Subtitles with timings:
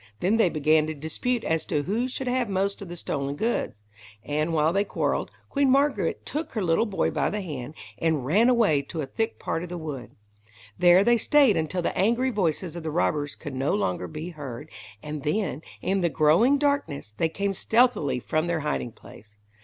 [0.19, 3.81] Then they began to dispute as to who should have most of the stolen goods.
[4.23, 8.49] And while they quarrelled, Queen Margaret took her little boy by the hand and ran
[8.49, 10.09] away to a thick part of the wood.
[10.75, 14.71] There they stayed until the angry voices of the robbers could no longer be heard,
[15.03, 19.35] and then, in the growing darkness, they came stealthily from their hiding place.